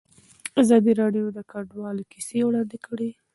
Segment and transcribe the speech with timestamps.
[0.61, 3.09] ازادي راډیو د کډوال کیسې وړاندې کړي.